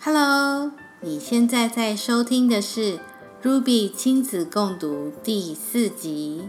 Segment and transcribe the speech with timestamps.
[0.00, 0.70] Hello，
[1.00, 3.00] 你现在在收听的是
[3.42, 6.48] Ruby 亲子共读第四集。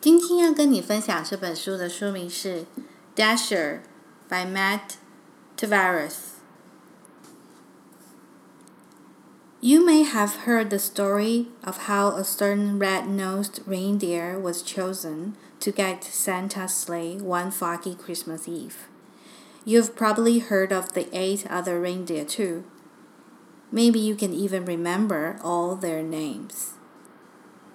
[0.00, 2.64] 今天要跟你分享这本书的书名是
[3.14, 3.80] 《Dasher》
[4.30, 4.94] by Matt
[5.54, 6.14] Tavares。
[9.60, 16.02] You may have heard the story of how a certain red-nosed reindeer was chosen to get
[16.02, 18.88] Santa's sleigh one foggy Christmas Eve.
[19.64, 22.64] You've probably heard of the eight other reindeer too.
[23.70, 26.74] Maybe you can even remember all their names.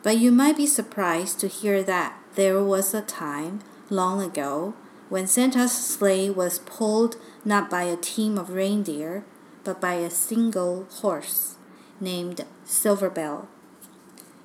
[0.03, 4.73] But you might be surprised to hear that there was a time long ago
[5.09, 9.23] when Santa's sleigh was pulled not by a team of reindeer,
[9.63, 11.55] but by a single horse
[11.99, 13.47] named Silverbell.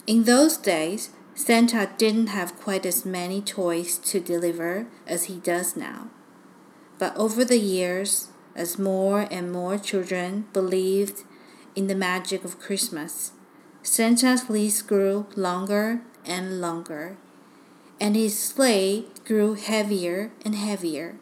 [0.07, 5.77] In those days, Santa didn't have quite as many toys to deliver as he does
[5.77, 6.09] now.
[7.03, 11.25] But over the years, as more and more children believed
[11.75, 13.33] in the magic of Christmas,
[13.83, 17.17] Santa's list grew longer and longer,
[18.01, 21.17] and his sleigh grew heavier and heavier.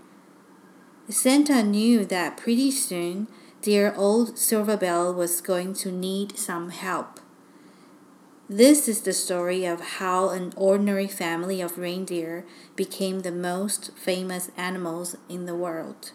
[1.08, 3.26] Santa knew that pretty soon
[3.62, 7.19] dear old Silverbell was going to need some help.
[8.52, 14.50] This is the story of how an ordinary family of reindeer became the most famous
[14.56, 16.10] animals in the world.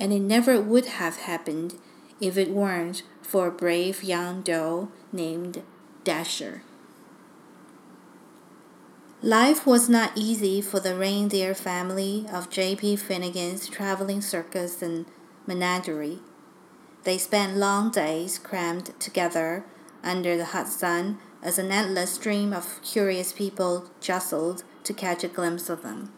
[0.00, 1.74] And it never would have happened
[2.22, 5.62] if it weren't for a brave young doe named
[6.04, 6.62] Dasher.
[9.20, 12.96] Life was not easy for the reindeer family of J.P.
[12.96, 15.04] Finnegan's traveling circus and
[15.46, 16.20] menagerie.
[17.04, 19.66] They spent long days crammed together
[20.02, 25.28] under the hot sun as an endless stream of curious people jostled to catch a
[25.28, 26.12] glimpse of them.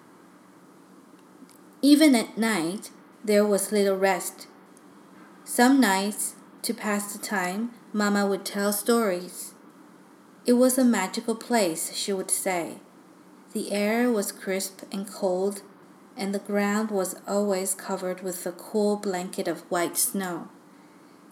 [1.80, 2.90] Even at night,
[3.24, 4.46] there was little rest.
[5.44, 9.54] Some nights, to pass the time, Mamma would tell stories.
[10.46, 12.78] It was a magical place, she would say.
[13.52, 15.62] The air was crisp and cold,
[16.16, 20.48] and the ground was always covered with a cool blanket of white snow.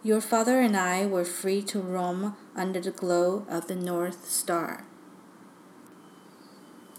[0.04, 4.84] Your father and I were free to roam under the glow of the North Star.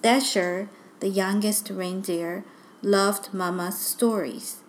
[0.02, 0.69] Dasher,
[1.02, 2.46] the youngest reindeer,
[2.81, 4.62] loved Mamma's stories.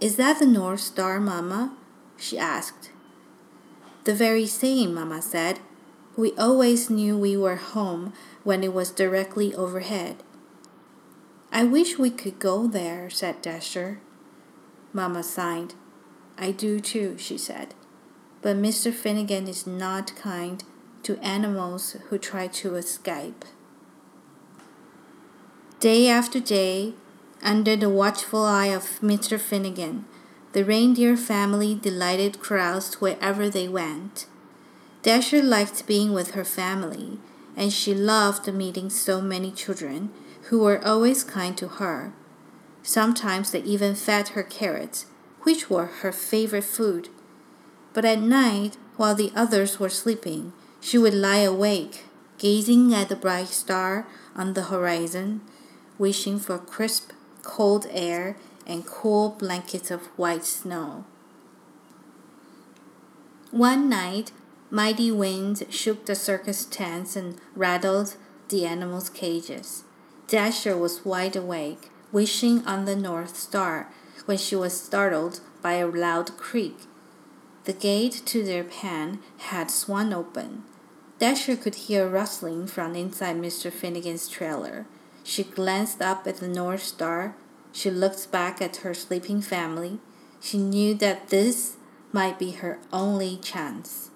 [0.00, 1.76] Is that the North Star, Mamma?
[2.16, 2.90] she asked.
[4.04, 5.60] The very same, Mamma said.
[6.16, 8.12] We always knew we were home
[8.42, 10.16] when it was directly overhead.
[11.52, 14.00] I wish we could go there, said Dasher.
[14.92, 15.74] Mamma sighed.
[16.38, 17.74] I do too, she said.
[18.40, 18.92] But Mr.
[18.92, 20.62] Finnegan is not kind
[21.02, 23.44] to animals who try to escape.
[25.80, 26.94] Day after day,
[27.42, 29.38] under the watchful eye of Mr.
[29.38, 30.04] Finnegan,
[30.52, 34.26] the reindeer family delighted crowds wherever they went.
[35.02, 37.18] Dasher liked being with her family,
[37.56, 40.10] and she loved meeting so many children
[40.44, 42.12] who were always kind to her.
[42.82, 45.06] Sometimes they even fed her carrots
[45.48, 47.08] which were her favorite food.
[47.94, 52.04] But at night, while the others were sleeping, she would lie awake,
[52.36, 55.40] gazing at the bright star on the horizon,
[55.96, 58.36] wishing for crisp, cold air
[58.66, 61.06] and cool blankets of white snow.
[63.50, 64.32] One night,
[64.70, 68.16] mighty winds shook the circus tents and rattled
[68.50, 69.84] the animals' cages.
[70.26, 73.88] Dasher was wide awake, wishing on the North Star
[74.26, 76.76] when she was startled by a loud creak.
[77.64, 80.64] The gate to their pen had swung open.
[81.18, 83.72] Dasher could hear rustling from inside Mr.
[83.72, 84.86] Finnegan's trailer.
[85.24, 87.34] She glanced up at the North Star.
[87.72, 89.98] She looked back at her sleeping family.
[90.40, 91.76] She knew that this
[92.12, 94.10] might be her only chance.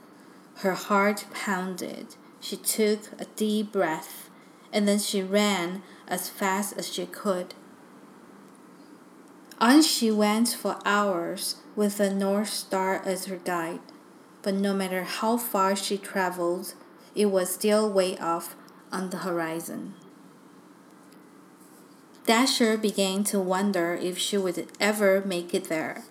[0.56, 2.16] Her heart pounded.
[2.40, 4.30] She took a deep breath,
[4.72, 7.54] and then she ran as fast as she could.
[9.62, 13.78] On she went for hours with the North Star as her guide,
[14.42, 16.74] but no matter how far she traveled,
[17.14, 18.56] it was still way off
[18.90, 19.94] on the horizon.
[22.26, 26.02] Dasher began to wonder if she would ever make it there.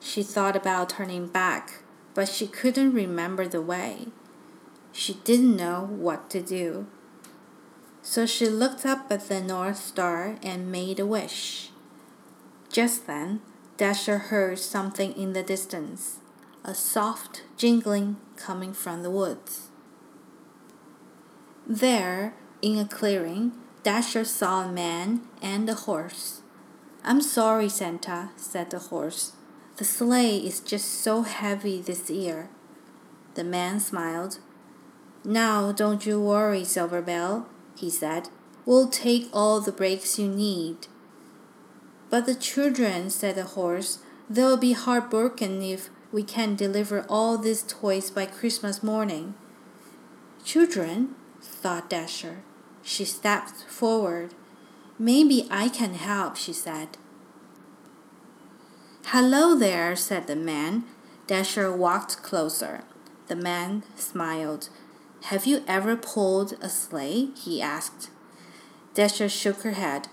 [0.00, 1.82] She thought about turning back,
[2.14, 4.06] but she couldn't remember the way.
[4.92, 6.86] She didn't know what to do.
[8.00, 11.72] So she looked up at the North Star and made a wish.
[12.76, 13.40] Just then,
[13.78, 16.18] Dasher heard something in the distance
[16.62, 19.68] a soft jingling coming from the woods.
[21.66, 23.52] There, in a clearing,
[23.82, 26.42] Dasher saw a man and a horse.
[27.02, 29.32] I'm sorry, Santa, said the horse.
[29.78, 32.50] The sleigh is just so heavy this year.
[33.36, 34.38] The man smiled.
[35.24, 38.28] Now don't you worry, Silver Bell, he said.
[38.66, 40.88] We'll take all the breaks you need.
[42.16, 43.98] But the children, said the horse,
[44.30, 49.34] they'll be heartbroken if we can't deliver all these toys by Christmas morning.
[50.42, 52.38] Children, thought Dasher.
[52.82, 54.32] She stepped forward.
[54.98, 56.96] Maybe I can help, she said.
[59.08, 60.84] Hello there, said the man.
[61.26, 62.84] Dasher walked closer.
[63.26, 64.70] The man smiled.
[65.24, 67.28] Have you ever pulled a sleigh?
[67.36, 68.08] he asked.
[68.94, 70.08] Dasher shook her head.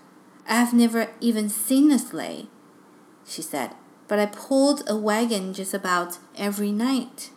[0.48, 2.48] I've never even seen a sleigh,
[3.25, 3.72] she said,
[4.07, 7.31] but I pulled a wagon just about every night.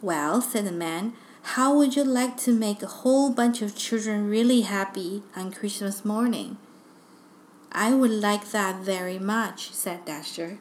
[0.00, 1.12] Well, said the man,
[1.42, 6.04] how would you like to make a whole bunch of children really happy on Christmas
[6.04, 6.56] morning?
[7.70, 10.58] I would like that very much, said Dasher.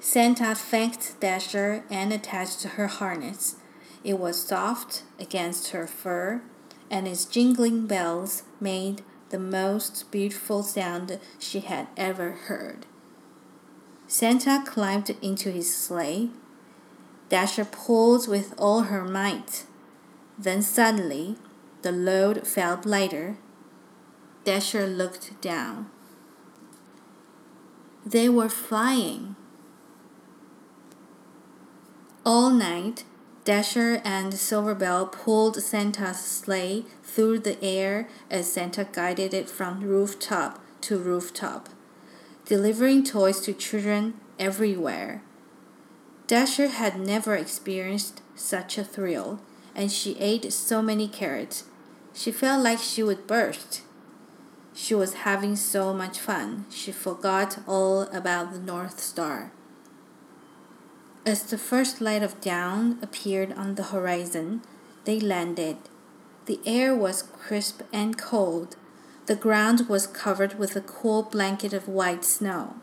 [0.00, 3.56] Santa thanked Dasher and attached her harness.
[4.04, 6.42] It was soft against her fur,
[6.90, 12.86] and its jingling bells made the most beautiful sound she had ever heard.
[14.06, 16.30] Santa climbed into his sleigh.
[17.28, 19.64] Dasher pulled with all her might.
[20.38, 21.36] Then suddenly,
[21.82, 23.36] the load felt lighter
[24.46, 25.90] Dasher looked down.
[28.06, 29.34] They were flying.
[32.24, 33.02] All night,
[33.46, 40.60] Dasher and Silverbell pulled Santa's sleigh through the air as Santa guided it from rooftop
[40.80, 41.68] to rooftop,
[42.44, 45.22] delivering toys to children everywhere.
[46.26, 49.38] Dasher had never experienced such a thrill,
[49.76, 51.66] and she ate so many carrots.
[52.14, 53.82] She felt like she would burst.
[54.74, 59.52] She was having so much fun, she forgot all about the North Star.
[61.26, 64.62] As the first light of dawn appeared on the horizon,
[65.04, 65.76] they landed.
[66.44, 68.76] The air was crisp and cold.
[69.26, 72.76] The ground was covered with a cool blanket of white snow.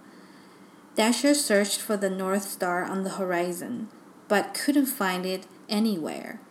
[0.96, 3.88] Dasher searched for the North Star on the horizon,
[4.28, 6.42] but couldn't find it anywhere.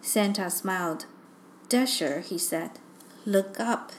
[0.00, 1.06] Santa smiled.
[1.68, 2.78] Dasher, he said,
[3.24, 3.90] look up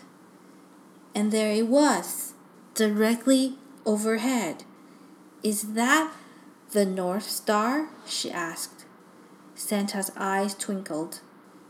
[1.13, 2.35] and there it was,
[2.73, 4.63] directly overhead.
[5.43, 6.13] Is that
[6.71, 7.89] the North Star?
[8.05, 8.85] she asked.
[9.55, 11.21] Santa's eyes twinkled.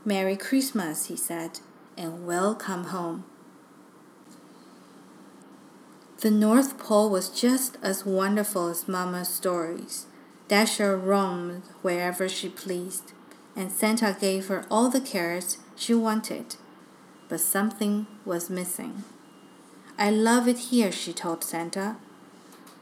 [0.04, 1.60] Merry Christmas, he said,
[1.96, 3.24] and welcome home.
[6.20, 10.06] The North Pole was just as wonderful as Mamma's stories.
[10.48, 13.12] Dasher roamed wherever she pleased,
[13.54, 16.56] and Santa gave her all the carrots she wanted.
[17.28, 19.04] But something was missing.
[19.96, 21.96] I love it here, she told Santa.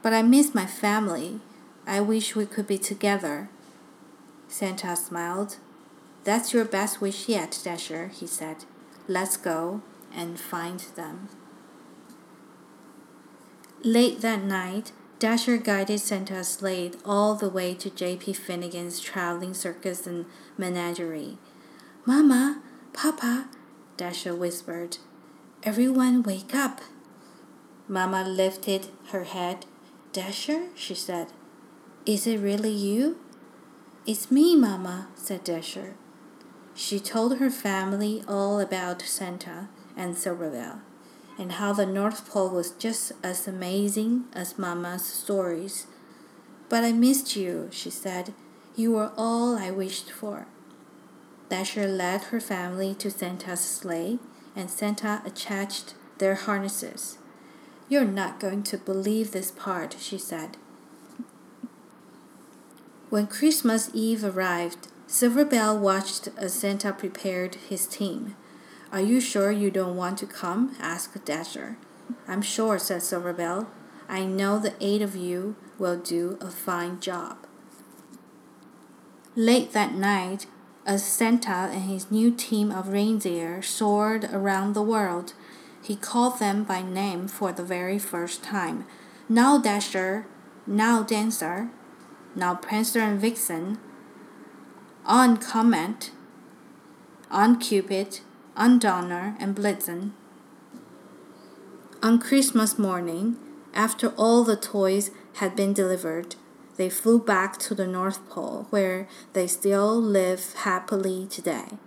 [0.01, 1.39] But I miss my family.
[1.87, 3.49] I wish we could be together.
[4.49, 5.55] Santa smiled.
[6.25, 8.65] That's your best wish yet, Dasher, he said.
[9.07, 9.81] Let's go
[10.13, 11.29] and find them.
[13.83, 18.33] Late that night, Dasher guided Santa's sleigh all the way to J.P.
[18.33, 20.25] Finnegan's traveling circus and
[20.57, 21.37] menagerie.
[22.05, 22.61] Mama,
[22.91, 23.47] Papa,
[23.95, 24.97] Dasher whispered.
[25.63, 26.81] Everyone wake up.
[27.87, 29.65] Mama lifted her head.
[30.11, 31.27] Dasher, she said,
[32.07, 33.17] is it really you?
[34.05, 35.95] It's me, Mamma, said Dasher.
[36.73, 40.79] She told her family all about Santa and Silverbell,
[41.37, 45.87] and how the North Pole was just as amazing as Mamma's stories.
[46.69, 48.33] But I missed you, she said.
[48.77, 50.47] You were all I wished for.
[51.49, 54.19] Dasher led her family to Santa's sleigh,
[54.55, 57.17] and Santa attached their harnesses.
[57.89, 60.55] You're not going to believe this part, she said.
[63.09, 68.35] When Christmas Eve arrived, Silverbell watched as Santa prepared his team.
[68.91, 70.75] Are you sure you don't want to come?
[70.77, 71.77] asked Dasher.
[72.27, 73.67] I'm sure, said Silverbell.
[74.09, 77.37] I know the eight of you will do a fine job.
[79.37, 80.47] Late that night,
[80.85, 85.31] as Santa and his new team of reindeer soared around the world,
[85.81, 88.85] he called them by name for the very first time.
[89.29, 90.25] Now Dasher,
[90.65, 91.69] now Dancer,
[92.37, 93.77] now Prancer and Vixen,
[95.05, 96.11] on Comet,
[97.29, 98.21] on Cupid,
[98.55, 100.11] on Donner and Blitzen.
[102.01, 103.37] On Christmas morning,
[103.73, 106.35] after all the toys had been delivered,
[106.77, 111.77] they flew back to the North Pole, where they still live happily today.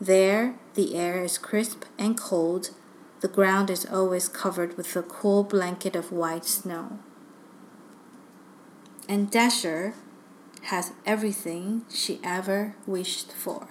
[0.00, 2.70] There, the air is crisp and cold
[3.20, 6.98] the ground is always covered with a cool blanket of white snow.
[9.10, 9.92] And Dasher
[10.70, 13.62] has everything she ever wished for.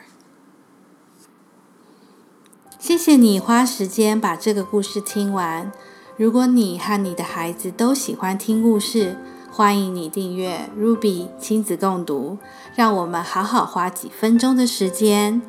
[2.77, 5.71] 谢谢你花时间把这个故事听完。
[6.17, 9.17] 如果你和你的孩子都喜欢听故事，
[9.49, 12.37] 欢迎你订阅 Ruby 亲子共读。
[12.75, 15.41] 让我们好好花几分钟的时间，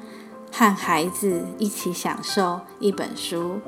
[0.52, 3.60] 和孩子一起享受一本书。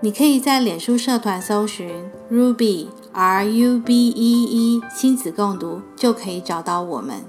[0.00, 7.24] 你可以在脸书社团搜寻 Ruby R U B E E 亲子共读，就可以找到我们。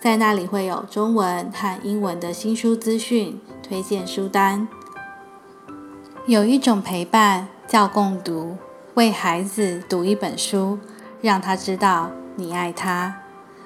[0.00, 4.66] 在那里会有中文和英文的新书资讯、推荐书单。
[6.26, 8.56] 有一种陪伴叫共读，
[8.94, 10.78] 为孩子读一本书，
[11.20, 13.12] 让他知道你爱他；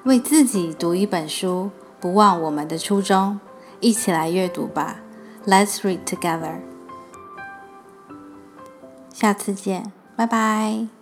[0.02, 1.70] 为自己读一本书，
[2.00, 3.38] 不忘我们的初衷。
[3.78, 4.96] 一起来阅读吧
[5.46, 6.71] ，Let's read together。
[9.12, 11.01] 下次见，拜拜。